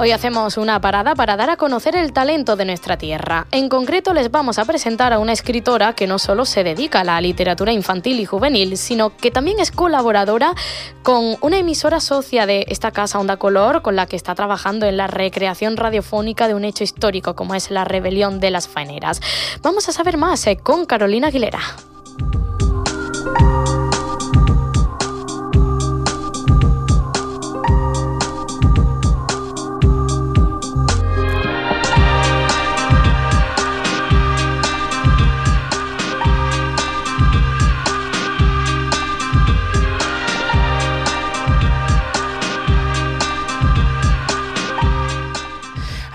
Hoy 0.00 0.12
hacemos 0.12 0.58
una 0.58 0.80
parada 0.80 1.16
para 1.16 1.36
dar 1.36 1.50
a 1.50 1.56
conocer 1.56 1.96
el 1.96 2.12
talento 2.12 2.54
de 2.54 2.64
nuestra 2.64 2.96
tierra. 2.96 3.48
En 3.50 3.68
concreto 3.68 4.14
les 4.14 4.30
vamos 4.30 4.60
a 4.60 4.64
presentar 4.64 5.12
a 5.12 5.18
una 5.18 5.32
escritora 5.32 5.92
que 5.94 6.06
no 6.06 6.20
solo 6.20 6.44
se 6.44 6.62
dedica 6.62 7.00
a 7.00 7.04
la 7.04 7.20
literatura 7.20 7.72
infantil 7.72 8.20
y 8.20 8.24
juvenil, 8.24 8.76
sino 8.76 9.16
que 9.16 9.32
también 9.32 9.58
es 9.58 9.72
colaboradora 9.72 10.54
con 11.02 11.36
una 11.40 11.58
emisora 11.58 11.98
socia 11.98 12.46
de 12.46 12.64
esta 12.68 12.92
casa 12.92 13.18
Onda 13.18 13.38
Color, 13.38 13.82
con 13.82 13.96
la 13.96 14.06
que 14.06 14.14
está 14.14 14.36
trabajando 14.36 14.86
en 14.86 14.96
la 14.96 15.08
recreación 15.08 15.76
radiofónica 15.76 16.46
de 16.46 16.54
un 16.54 16.64
hecho 16.64 16.84
histórico 16.84 17.34
como 17.34 17.56
es 17.56 17.72
la 17.72 17.84
rebelión 17.84 18.38
de 18.38 18.52
las 18.52 18.68
faeneras. 18.68 19.20
Vamos 19.62 19.88
a 19.88 19.92
saber 19.92 20.16
más 20.16 20.46
eh, 20.46 20.58
con 20.58 20.86
Carolina 20.86 21.26
Aguilera. 21.26 21.58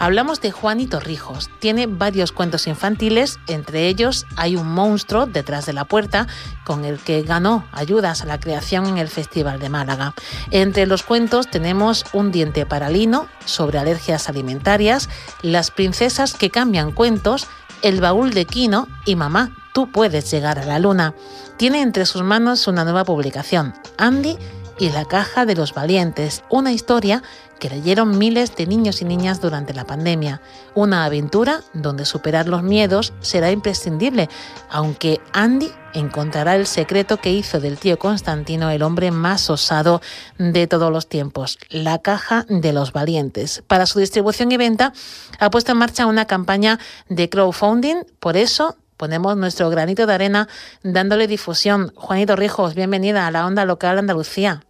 Hablamos 0.03 0.41
de 0.41 0.51
Juan 0.51 0.85
Torrijos. 0.89 1.49
Tiene 1.59 1.87
varios 1.87 2.33
cuentos 2.33 2.67
infantiles, 2.67 3.39
entre 3.47 3.87
ellos 3.87 4.25
hay 4.35 4.57
un 4.57 4.67
monstruo 4.67 5.27
detrás 5.27 5.65
de 5.65 5.71
la 5.71 5.85
puerta 5.85 6.27
con 6.65 6.83
el 6.83 6.99
que 6.99 7.21
ganó 7.21 7.65
ayudas 7.71 8.21
a 8.21 8.25
la 8.25 8.37
creación 8.37 8.85
en 8.87 8.97
el 8.97 9.07
Festival 9.07 9.61
de 9.61 9.69
Málaga. 9.69 10.13
Entre 10.51 10.87
los 10.87 11.03
cuentos 11.03 11.49
tenemos 11.49 12.03
Un 12.11 12.33
diente 12.33 12.65
paralino 12.65 13.27
sobre 13.45 13.79
alergias 13.79 14.27
alimentarias, 14.27 15.07
Las 15.41 15.71
princesas 15.71 16.33
que 16.33 16.49
cambian 16.49 16.91
cuentos, 16.91 17.47
El 17.81 18.01
baúl 18.01 18.33
de 18.33 18.43
Quino 18.43 18.89
y 19.05 19.15
Mamá, 19.15 19.55
tú 19.73 19.89
puedes 19.89 20.29
llegar 20.29 20.59
a 20.59 20.65
la 20.65 20.79
luna. 20.79 21.15
Tiene 21.55 21.81
entre 21.81 22.05
sus 22.05 22.23
manos 22.23 22.67
una 22.67 22.83
nueva 22.83 23.05
publicación, 23.05 23.73
Andy 23.97 24.37
y 24.79 24.89
la 24.89 25.05
caja 25.05 25.45
de 25.45 25.55
los 25.55 25.73
valientes, 25.73 26.43
una 26.49 26.71
historia 26.71 27.23
que 27.59 27.69
leyeron 27.69 28.17
miles 28.17 28.55
de 28.55 28.67
niños 28.67 29.01
y 29.01 29.05
niñas 29.05 29.39
durante 29.39 29.73
la 29.73 29.85
pandemia, 29.85 30.41
una 30.75 31.05
aventura 31.05 31.61
donde 31.73 32.03
superar 32.05 32.47
los 32.47 32.61
miedos 32.61 33.13
será 33.21 33.51
imprescindible, 33.51 34.29
aunque 34.69 35.21
Andy 35.31 35.71
encontrará 35.93 36.55
el 36.55 36.67
secreto 36.67 37.17
que 37.17 37.31
hizo 37.31 37.59
del 37.59 37.77
tío 37.77 37.97
Constantino 37.97 38.69
el 38.69 38.81
hombre 38.81 39.11
más 39.11 39.49
osado 39.49 40.01
de 40.37 40.67
todos 40.67 40.91
los 40.91 41.07
tiempos, 41.07 41.57
la 41.69 41.99
caja 41.99 42.45
de 42.49 42.73
los 42.73 42.91
valientes. 42.91 43.63
Para 43.67 43.85
su 43.85 43.99
distribución 43.99 44.51
y 44.51 44.57
venta 44.57 44.91
ha 45.39 45.49
puesto 45.49 45.71
en 45.71 45.77
marcha 45.77 46.05
una 46.05 46.25
campaña 46.25 46.79
de 47.07 47.29
crowdfunding, 47.29 48.03
por 48.19 48.35
eso 48.35 48.75
ponemos 49.03 49.35
nuestro 49.35 49.69
granito 49.69 50.05
de 50.05 50.13
arena 50.13 50.47
dándole 50.81 51.27
difusión. 51.27 51.91
Juanito 51.93 52.37
Rijos, 52.37 52.73
bienvenida 52.73 53.27
a 53.27 53.31
la 53.31 53.45
onda 53.45 53.65
local 53.65 53.99
Andalucía. 53.99 54.61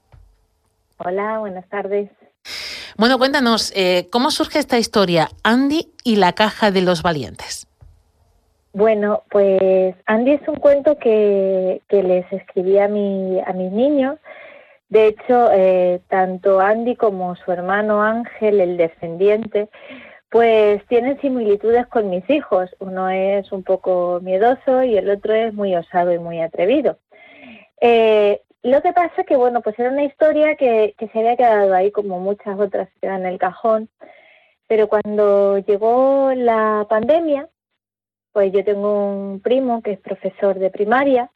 Hola, 0.97 1.37
buenas 1.37 1.69
tardes. 1.69 2.09
Bueno, 2.97 3.19
cuéntanos, 3.19 3.71
eh, 3.75 4.07
¿cómo 4.11 4.31
surge 4.31 4.57
esta 4.57 4.79
historia, 4.79 5.29
Andy 5.43 5.91
y 6.03 6.15
la 6.15 6.33
caja 6.33 6.71
de 6.71 6.81
los 6.81 7.03
valientes? 7.03 7.67
Bueno, 8.73 9.21
pues 9.29 9.93
Andy 10.07 10.31
es 10.31 10.47
un 10.47 10.55
cuento 10.55 10.97
que, 10.97 11.79
les 11.91 12.33
escribí 12.33 12.79
a, 12.79 12.87
mi, 12.87 13.39
a 13.39 13.53
mis 13.53 13.71
niños. 13.71 14.17
De 14.89 15.09
hecho, 15.09 15.51
eh, 15.51 16.01
tanto 16.07 16.59
Andy 16.59 16.95
como 16.95 17.35
su 17.35 17.51
hermano 17.51 18.01
Ángel, 18.01 18.61
el 18.61 18.77
descendiente, 18.77 19.69
pues 20.33 20.83
tienen 20.87 21.21
similitudes 21.21 21.85
con 21.85 22.09
mis 22.09 22.27
hijos. 22.27 22.75
Uno 22.79 23.07
es 23.07 23.51
un 23.51 23.61
poco 23.61 24.19
miedoso 24.23 24.81
y 24.81 24.97
el 24.97 25.07
otro 25.11 25.31
es 25.31 25.53
muy 25.53 25.75
osado 25.75 26.11
y 26.11 26.17
muy 26.17 26.41
atrevido. 26.41 26.97
Eh, 27.79 28.41
lo 28.63 28.81
que 28.81 28.93
pasa 28.93 29.13
es 29.21 29.27
que, 29.27 29.35
bueno, 29.35 29.61
pues 29.61 29.77
era 29.77 29.91
una 29.91 30.05
historia 30.05 30.55
que, 30.55 30.95
se 30.97 31.19
había 31.19 31.37
quedado 31.37 31.75
ahí 31.75 31.91
como 31.91 32.19
muchas 32.19 32.59
otras 32.59 32.89
que 32.99 33.07
en 33.07 33.27
el 33.27 33.37
cajón, 33.37 33.89
pero 34.67 34.87
cuando 34.87 35.59
llegó 35.59 36.31
la 36.35 36.87
pandemia, 36.89 37.47
pues 38.31 38.51
yo 38.51 38.63
tengo 38.63 39.09
un 39.09 39.39
primo 39.39 39.83
que 39.83 39.91
es 39.91 39.99
profesor 39.99 40.57
de 40.57 40.71
primaria, 40.71 41.29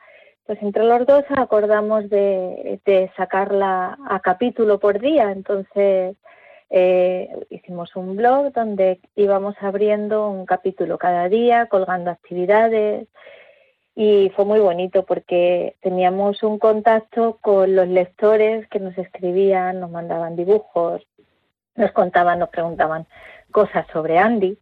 pues 0.47 0.59
entre 0.63 0.83
los 0.83 1.05
dos 1.05 1.23
acordamos 1.37 2.09
de, 2.09 2.79
de 2.83 3.11
sacarla 3.15 3.95
a 4.09 4.19
capítulo 4.21 4.79
por 4.79 4.99
día, 4.99 5.31
entonces 5.31 6.17
eh, 6.69 7.29
hicimos 7.49 7.95
un 7.95 8.15
blog 8.15 8.51
donde 8.53 8.99
íbamos 9.15 9.55
abriendo 9.61 10.29
un 10.29 10.45
capítulo 10.45 10.97
cada 10.97 11.29
día, 11.29 11.67
colgando 11.67 12.11
actividades 12.11 13.07
y 13.95 14.31
fue 14.35 14.45
muy 14.45 14.59
bonito 14.59 15.05
porque 15.05 15.75
teníamos 15.81 16.43
un 16.43 16.59
contacto 16.59 17.39
con 17.41 17.75
los 17.75 17.87
lectores 17.87 18.67
que 18.67 18.79
nos 18.79 18.97
escribían, 18.97 19.79
nos 19.79 19.89
mandaban 19.89 20.35
dibujos, 20.35 21.01
nos 21.75 21.91
contaban, 21.93 22.39
nos 22.39 22.49
preguntaban 22.49 23.07
cosas 23.51 23.87
sobre 23.93 24.19
Andy 24.19 24.57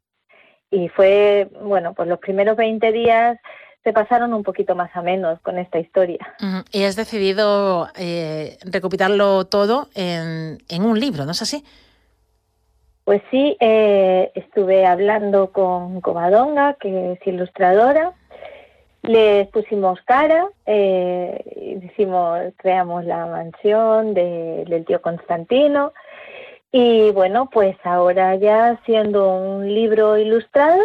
y 0.72 0.90
fue, 0.90 1.50
bueno, 1.64 1.94
pues 1.94 2.08
los 2.08 2.20
primeros 2.20 2.56
20 2.56 2.92
días 2.92 3.38
se 3.84 3.94
pasaron 3.94 4.34
un 4.34 4.44
poquito 4.44 4.74
más 4.74 4.90
a 4.96 5.02
menos 5.02 5.40
con 5.42 5.58
esta 5.58 5.80
historia. 5.80 6.20
Y 6.72 6.84
has 6.84 6.96
decidido 6.96 7.90
eh, 7.96 8.58
recopilarlo 8.64 9.46
todo 9.46 9.90
en, 9.96 10.60
en 10.70 10.82
un 10.84 11.00
libro, 11.00 11.26
¿no 11.26 11.32
es 11.32 11.42
así? 11.42 11.64
Pues 13.06 13.22
sí, 13.30 13.56
eh, 13.60 14.32
estuve 14.34 14.88
hablando 14.88 15.52
con 15.52 16.02
Covadonga, 16.02 16.74
que 16.74 17.14
es 17.14 17.28
ilustradora, 17.28 18.14
les 19.04 19.48
pusimos 19.50 20.02
cara, 20.06 20.48
eh, 20.66 21.92
creamos 22.58 23.06
la 23.06 23.28
mansión 23.28 24.16
del 24.16 24.86
tío 24.86 25.04
Constantino 25.04 25.94
y 26.72 27.12
bueno, 27.12 27.48
pues 27.52 27.78
ahora 27.84 28.36
ya 28.38 28.82
siendo 28.88 29.34
un 29.34 29.72
libro 29.72 30.18
ilustrado, 30.18 30.82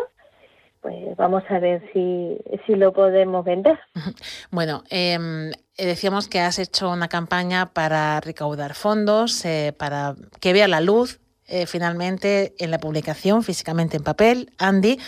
pues 0.83 1.17
vamos 1.17 1.43
a 1.49 1.59
ver 1.59 1.83
si, 1.95 2.37
si 2.67 2.75
lo 2.75 2.93
podemos 2.93 3.47
vender. 3.47 3.79
Bueno, 4.51 4.85
em, 4.91 5.53
decíamos 5.79 6.29
que 6.29 6.41
has 6.41 6.59
hecho 6.59 6.91
una 6.91 7.09
campaña 7.09 7.73
para 7.73 8.21
recaudar 8.21 8.75
fondos, 8.75 9.43
eh, 9.47 9.73
para 9.79 10.17
que 10.41 10.53
vea 10.53 10.69
la 10.69 10.83
luz 10.83 11.19
eh, 11.51 11.67
finalmente 11.67 12.55
en 12.59 12.71
la 12.71 12.79
publicación 12.79 13.43
físicamente 13.43 13.97
en 13.97 14.05
papel, 14.05 14.53
Andy, 14.59 14.99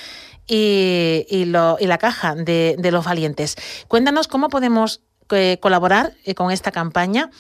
y, 0.46 1.24
y, 1.28 1.44
lo, 1.44 1.76
y 1.78 1.86
la 1.86 1.98
caja 1.98 2.34
de, 2.34 2.76
los 2.90 3.04
valientes. 3.04 3.56
Cuéntanos 3.88 4.26
cómo 4.26 4.48
podemos 4.48 5.02
eh, 5.30 5.58
colaborar 5.60 6.12
eh, 6.24 6.34
con 6.34 6.50
esta 6.50 6.72
campaña 6.72 7.30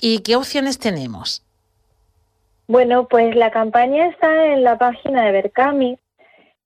y 0.00 0.20
qué 0.20 0.36
opciones 0.36 0.78
tenemos. 0.78 1.42
Bueno, 2.68 3.08
pues 3.08 3.34
la 3.34 3.50
campaña 3.50 4.08
está 4.08 4.52
en 4.52 4.62
la 4.62 4.78
página 4.78 5.24
de 5.24 5.32
Berkami 5.32 5.98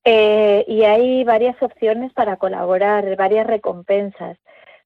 y 0.05 0.83
hay 0.83 1.25
varias 1.25 1.57
opciones 1.63 2.13
para 2.13 2.37
colaborar, 2.37 3.17
varias 3.17 3.47
recompensas. 3.47 4.37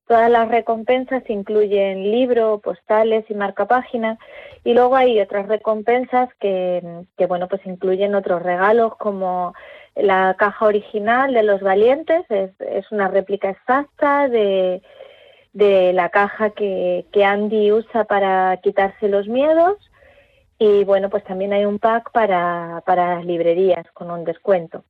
Todas 0.08 0.30
las 0.30 0.48
recompensas 0.48 1.22
incluyen 1.28 2.10
libro, 2.10 2.60
postales 2.60 3.26
y 3.28 3.34
marcapáginas 3.34 4.18
y 4.64 4.72
luego 4.72 4.96
hay 4.96 5.20
otras 5.20 5.46
recompensas 5.48 6.30
que, 6.40 7.04
bueno, 7.28 7.46
pues 7.46 7.60
incluyen 7.66 8.14
otros 8.14 8.42
regalos 8.42 8.96
como 8.96 9.52
la 9.94 10.34
caja 10.38 10.64
original 10.64 11.34
de 11.34 11.42
los 11.42 11.60
valientes, 11.60 12.24
es, 12.30 12.90
una 12.90 13.08
réplica 13.08 13.50
exacta 13.50 14.28
de, 14.28 14.80
la 15.52 16.08
caja 16.08 16.50
que, 16.50 17.04
Andy 17.22 17.70
usa 17.70 18.04
para 18.04 18.56
quitarse 18.62 19.08
los 19.08 19.28
miedos. 19.28 19.76
Y 20.58 20.84
bueno, 20.84 21.10
pues 21.10 21.22
también 21.24 21.52
hay 21.52 21.66
un 21.66 21.78
pack 21.78 22.12
para, 22.12 22.82
para 22.86 23.16
las 23.16 23.26
librerías 23.26 23.86
con 23.92 24.10
un 24.10 24.24
descuento. 24.24 24.84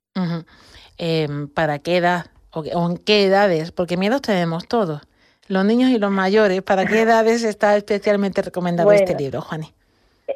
Em, 0.97 1.49
¿Para 1.49 1.81
qué 1.81 1.97
edad 1.97 2.27
o, 2.53 2.65
en 2.65 2.97
qué 2.99 3.25
edades? 3.25 3.73
Porque 3.73 3.97
miedos 3.97 4.23
tenemos 4.23 4.67
todos. 4.67 5.03
Los 5.49 5.65
niños 5.65 5.91
y 5.91 5.99
los 5.99 6.11
mayores, 6.11 6.63
¿para 6.63 6.85
qué 6.85 7.03
edades 7.03 7.43
está 7.43 7.77
especialmente 7.77 8.43
recomendado 8.43 8.93
este 8.93 9.15
libro, 9.15 9.41
Juani? 9.41 9.73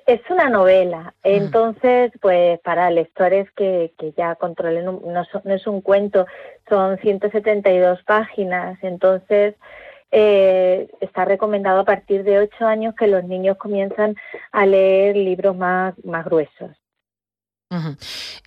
Es 0.06 0.22
una 0.30 0.48
novela, 0.48 1.12
entonces, 1.22 2.12
pues 2.22 2.58
para 2.60 2.90
lectores 2.90 3.50
que, 3.52 3.92
que 3.98 4.12
ya 4.12 4.36
controlen, 4.36 4.86
no, 4.86 5.02
no, 5.04 5.54
es 5.54 5.66
un 5.66 5.82
cuento, 5.82 6.26
son 6.66 6.96
172 6.96 8.02
páginas, 8.04 8.78
entonces 8.82 9.54
eh, 10.10 10.88
está 11.00 11.26
recomendado 11.26 11.80
a 11.80 11.84
partir 11.84 12.24
de 12.24 12.38
8 12.38 12.66
años 12.66 12.94
que 12.94 13.06
los 13.06 13.24
niños 13.24 13.58
comienzan 13.58 14.16
a 14.50 14.64
leer 14.64 15.14
libros 15.14 15.56
más, 15.56 15.94
más 16.04 16.24
gruesos. 16.24 16.70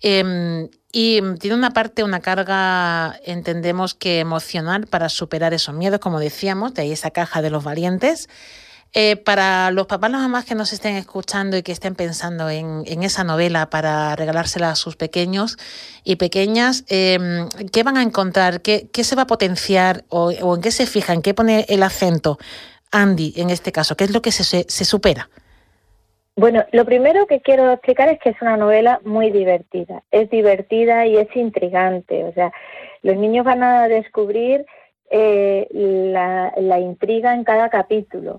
Em, 0.02 0.68
y 0.92 1.20
tiene 1.38 1.56
una 1.56 1.72
parte, 1.72 2.04
una 2.04 2.20
carga, 2.20 3.18
entendemos 3.24 3.94
que 3.94 4.20
emocional 4.20 4.86
para 4.86 5.08
superar 5.08 5.52
esos 5.52 5.74
miedos, 5.74 6.00
como 6.00 6.20
decíamos, 6.20 6.74
de 6.74 6.82
ahí 6.82 6.92
esa 6.92 7.10
caja 7.10 7.42
de 7.42 7.50
los 7.50 7.64
valientes. 7.64 8.28
Eh, 8.98 9.16
para 9.16 9.70
los 9.72 9.86
papás, 9.86 10.10
las 10.10 10.22
mamás 10.22 10.46
que 10.46 10.54
nos 10.54 10.72
estén 10.72 10.96
escuchando 10.96 11.56
y 11.56 11.62
que 11.62 11.72
estén 11.72 11.94
pensando 11.94 12.48
en, 12.48 13.02
esa 13.02 13.24
novela 13.24 13.68
para 13.68 14.16
regalársela 14.16 14.70
a 14.70 14.74
sus 14.74 14.96
pequeños 14.96 15.58
y 16.02 16.16
pequeñas, 16.16 16.84
em, 16.88 17.48
¿qué 17.72 17.82
van 17.82 17.98
a 17.98 18.02
encontrar? 18.02 18.62
¿Qué, 18.62 18.88
se 19.04 19.16
va 19.16 19.22
a 19.22 19.26
potenciar 19.26 20.04
o, 20.08 20.54
en 20.54 20.62
qué 20.62 20.70
se 20.70 20.86
fijan? 20.86 21.20
¿Qué 21.20 21.34
pone 21.34 21.66
el 21.68 21.82
acento 21.82 22.38
Andy 22.90 23.34
en 23.36 23.50
este 23.50 23.70
caso? 23.70 23.96
¿Qué 23.98 24.04
es 24.04 24.12
lo 24.12 24.22
que 24.22 24.32
se, 24.32 24.64
se 24.66 24.84
supera? 24.86 25.28
Bueno, 26.36 26.64
lo 26.72 26.84
primero 26.84 27.26
que 27.26 27.40
quiero 27.40 27.72
explicar 27.72 28.08
es 28.10 28.18
que 28.20 28.30
es 28.30 28.42
una 28.42 28.56
novela 28.56 29.00
muy 29.04 29.30
divertida. 29.30 30.02
Es 30.10 30.28
divertida 30.30 31.06
y 31.06 31.16
es 31.16 31.34
intrigante. 31.34 32.24
O 32.24 32.32
sea, 32.34 32.52
los 33.02 33.16
niños 33.16 33.44
van 33.44 33.62
a 33.62 33.88
descubrir 33.88 34.66
eh, 35.10 35.66
la, 35.72 36.52
la, 36.56 36.78
intriga 36.80 37.34
en 37.34 37.44
cada 37.44 37.70
capítulo 37.70 38.38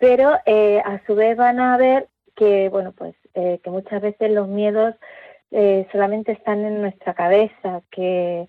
pero 0.00 0.38
eh, 0.46 0.82
a 0.84 1.00
su 1.06 1.14
vez 1.14 1.36
van 1.36 1.60
a 1.60 1.76
ver 1.76 2.08
que, 2.34 2.70
bueno, 2.70 2.92
pues 2.92 3.14
eh, 3.34 3.60
que 3.62 3.70
muchas 3.70 4.00
veces 4.00 4.32
los 4.32 4.48
miedos 4.48 4.94
eh, 5.50 5.86
solamente 5.92 6.32
están 6.32 6.64
en 6.64 6.80
nuestra 6.80 7.14
cabeza, 7.14 7.82
que 7.92 8.48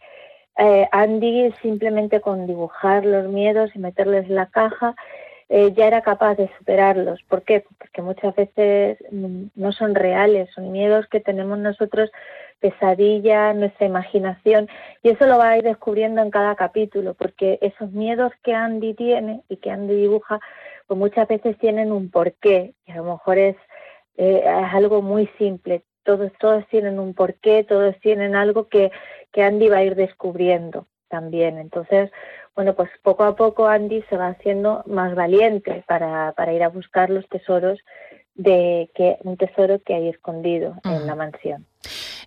Andy 0.92 1.52
simplemente 1.62 2.22
con 2.22 2.46
dibujar 2.46 3.04
los 3.04 3.28
miedos 3.28 3.72
y 3.76 3.80
meterles 3.80 4.26
en 4.28 4.36
la 4.36 4.46
caja 4.46 4.96
ya 5.75 5.88
era 5.88 6.01
capaz 6.01 6.36
de 6.36 6.50
superarlos. 6.57 7.21
¿Por 7.24 7.44
qué? 7.44 7.65
Porque 7.77 8.01
muchas 8.01 8.33
veces 8.36 8.98
mm, 9.12 9.48
no 9.56 9.71
son 9.74 9.95
reales, 9.95 10.50
son 10.56 10.71
miedos 10.71 11.07
que 11.07 11.19
tenemos 11.19 11.59
nosotros, 11.59 12.09
pesadillas, 12.62 13.56
nuestra 13.56 13.86
imaginación, 13.86 14.69
y 15.03 15.09
eso 15.09 15.25
lo 15.25 15.38
va 15.38 15.50
a 15.50 15.57
ir 15.57 15.63
descubriendo 15.63 16.21
en 16.21 16.31
cada 16.31 16.56
capítulo, 16.56 17.15
porque 17.15 17.59
esos 17.62 17.92
miedos 17.92 18.31
que 18.44 18.53
Andy 18.53 18.94
tiene 18.94 19.42
y 19.50 19.57
que 19.57 19.71
Andy 19.71 19.95
dibuja 19.95 20.39
pues 20.88 21.00
muchas 21.00 21.27
veces 21.27 21.57
tienen 21.57 21.92
un 21.92 22.09
porqué 22.09 22.74
y 22.86 22.92
a 22.92 22.97
lo 22.97 23.04
mejor 23.06 23.38
es, 23.38 23.56
eh, 24.18 24.44
es 24.44 24.74
algo 24.74 25.01
muy 25.01 25.27
simple. 25.38 25.83
Todos, 26.04 26.31
todos 26.39 26.68
tienen 26.68 27.00
un 27.00 27.13
porqué, 27.13 27.63
todos 27.63 27.95
tienen 28.01 28.36
algo 28.36 28.68
que, 28.68 28.92
que 29.31 29.44
Andy 29.44 29.69
va 29.69 29.77
a 29.77 29.83
ir 29.83 29.95
descubriendo 29.95 30.88
también. 31.12 31.60
Entonces, 31.60 32.10
bueno, 32.56 32.74
pues 32.74 32.90
poco 33.04 33.24
a 33.24 33.36
poco 33.36 33.68
Andy 33.68 34.04
se 34.10 34.18
va 34.18 34.30
haciendo 34.30 34.84
más 34.88 35.13
valiente 35.13 35.84
para, 35.88 36.31
para 36.31 36.54
ir 36.54 36.63
a 36.63 36.69
buscar 36.69 37.12
los 37.12 37.28
tesoros 37.30 37.80
de 38.34 38.90
que 38.96 39.18
un 39.24 39.38
tesoro 39.38 39.80
que 39.80 39.94
hay 39.94 40.10
escondido 40.10 40.75
en 40.84 41.06
la 41.06 41.16
mansión. 41.16 41.68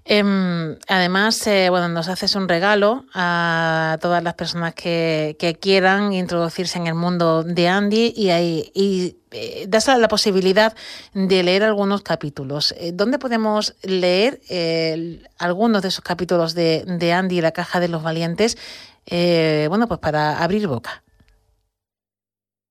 Em, 0.07 0.77
además, 0.87 1.47
eh, 1.47 1.71
bueno, 1.71 1.89
nos 1.89 2.09
haces 2.09 2.35
un 2.35 2.47
regalo 2.47 3.07
a 3.15 3.97
todas 4.03 4.23
las 4.23 4.35
personas 4.35 4.75
que, 4.75 5.57
quieran 5.61 6.13
introducirse 6.13 6.79
en 6.79 6.87
el 6.87 6.95
mundo 6.95 7.43
de 7.43 7.69
Andy 7.69 8.13
y, 8.15 8.29
hay, 8.29 8.71
y 8.75 9.17
eh, 9.31 9.65
das 9.67 9.89
la 9.89 10.09
posibilidad 10.09 10.75
de 11.15 11.43
leer 11.43 11.63
algunos 11.63 12.03
capítulos. 12.03 12.75
Eh, 12.79 12.93
¿Dónde 12.93 13.19
podemos 13.19 13.77
leer 13.83 14.41
algunos 15.39 15.81
de 15.81 15.89
esos 15.89 16.05
capítulos 16.05 16.55
de, 16.55 16.85
de 16.87 17.13
Andy 17.15 17.39
y 17.39 17.41
la 17.41 17.53
caja 17.53 17.81
de 17.81 17.89
los 17.89 18.03
valientes? 18.03 18.59
bueno, 19.09 19.87
pues 19.89 20.01
para 20.01 20.43
abrir 20.43 20.67
boca. 20.67 21.04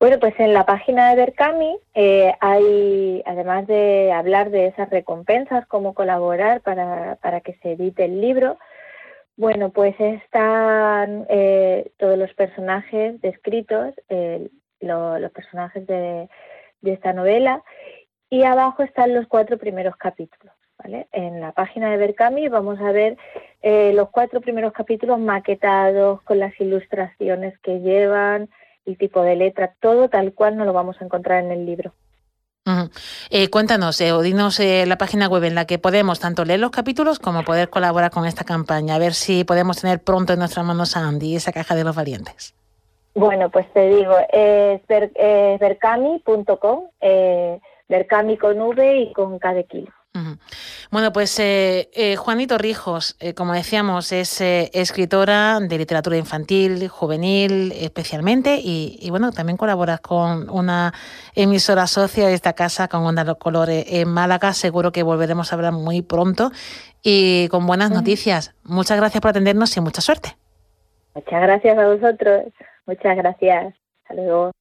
Bueno, 0.04 0.20
pues 0.20 0.38
en 0.38 0.52
la 0.52 0.66
página 0.66 1.10
de 1.10 1.16
Berkami 1.16 1.80
eh, 1.94 2.34
hay, 2.42 3.24
además 3.26 3.66
de 3.68 4.12
hablar 4.12 4.50
de 4.50 4.68
esas 4.68 4.90
recompensas, 4.90 5.66
cómo 5.66 5.94
colaborar 5.94 6.60
para, 6.60 7.16
para 7.22 7.40
que 7.40 7.54
se 7.62 7.72
edite 7.72 8.04
el 8.04 8.20
libro, 8.20 8.58
bueno, 9.38 9.70
pues 9.70 9.96
están 9.98 11.26
eh, 11.30 11.90
todos 11.96 12.18
los 12.18 12.34
personajes 12.34 13.22
descritos, 13.22 13.94
los 14.82 15.32
personajes 15.32 15.88
de, 15.88 16.28
esta 16.84 17.14
novela, 17.14 17.64
y 18.30 18.44
abajo 18.44 18.84
están 18.84 19.14
los 19.14 19.26
cuatro 19.28 19.58
primeros 19.58 19.96
capítulos. 19.96 20.54
¿vale? 20.80 21.08
En 21.14 21.40
la 21.40 21.54
página 21.54 21.90
de 21.90 21.96
Berkami 21.96 22.50
vamos 22.50 22.78
a 22.82 22.92
ver 22.92 23.16
eh, 23.62 23.94
los 23.94 24.10
cuatro 24.10 24.42
primeros 24.42 24.74
capítulos 24.74 25.18
maquetados 25.18 26.22
con 26.24 26.40
las 26.40 26.60
ilustraciones 26.60 27.58
que 27.60 27.80
llevan, 27.80 28.50
el 28.86 28.98
tipo 28.98 29.22
de 29.22 29.36
letra, 29.36 29.76
todo 29.80 30.10
tal 30.10 30.34
cual 30.34 30.58
no 30.58 30.66
lo 30.66 30.74
vamos 30.74 30.98
a 31.00 31.06
encontrar 31.06 31.44
en 31.44 31.52
el 31.52 31.66
libro. 31.66 31.94
Eh, 33.30 33.50
cuéntanos 33.50 34.00
eh, 34.00 34.14
o 34.14 34.22
dinos 34.22 34.60
eh, 34.62 34.86
la 34.86 34.98
página 34.98 35.28
web 35.28 35.44
en 35.44 35.56
la 35.56 35.66
que 35.66 35.80
podemos 35.80 36.22
tanto 36.22 36.46
leer 36.46 36.62
los 36.62 36.72
capítulos 36.72 37.20
como 37.20 37.44
poder 37.44 37.70
colaborar 37.70 38.10
con 38.10 38.26
esta 38.26 38.46
campaña, 38.46 38.96
a 38.96 39.00
ver 39.00 39.14
si 39.14 39.44
podemos 39.44 39.82
tener 39.82 40.02
pronto 40.02 40.34
en 40.34 40.40
nuestras 40.40 40.66
manos 40.66 40.96
a 40.96 41.02
Andy 41.02 41.36
esa 41.36 41.52
caja 41.52 41.76
de 41.76 41.84
los 41.84 41.96
valientes. 41.96 42.56
Bueno, 43.16 43.50
pues 43.50 43.72
te 43.74 43.90
digo, 43.90 44.16
es 44.32 44.82
vercami.com, 44.88 46.84
vercami 47.90 48.38
con 48.38 48.62
V 48.62 48.98
y 48.98 49.14
con 49.14 49.40
K 49.40 49.54
de 49.54 49.66
kilo. 49.66 49.92
Bueno, 50.94 51.12
pues 51.12 51.40
eh, 51.40 51.90
eh, 51.96 52.16
Juanito 52.18 52.60
Rijos, 52.60 53.18
eh, 53.20 53.34
como 53.34 53.54
decíamos, 53.54 54.12
es 54.12 54.40
escritora 54.42 55.60
de 55.60 55.80
literatura 55.80 56.18
infantil, 56.18 56.88
juvenil 56.88 57.72
especialmente, 57.72 58.60
y, 58.64 59.10
bueno, 59.10 59.32
también 59.32 59.58
colaboras 59.58 60.02
con 60.02 60.52
una 60.52 60.94
emisora 61.34 61.88
socia 61.88 62.28
de 62.28 62.36
esta 62.36 62.54
casa, 62.54 62.90
con 62.90 63.02
Onda 63.08 63.24
los 63.24 63.38
Colores 63.38 63.86
en 63.90 64.08
Málaga. 64.08 64.54
Seguro 64.54 64.92
que 64.92 65.02
volveremos 65.02 65.52
a 65.52 65.56
hablar 65.56 65.74
muy 65.74 66.04
pronto 66.04 66.52
y 67.02 67.48
con 67.48 67.66
buenas 67.66 67.90
noticias. 67.90 68.54
Muchas 68.64 68.98
gracias 68.98 69.20
por 69.20 69.32
atendernos 69.32 69.76
y 69.76 69.82
mucha 69.82 70.02
suerte. 70.02 70.38
Muchas 71.16 71.42
gracias 71.42 71.76
a 71.76 71.88
vosotros. 71.88 72.44
Muchas 72.86 73.18
gracias. 73.18 73.74
Hasta 74.04 74.14
luego. 74.14 74.52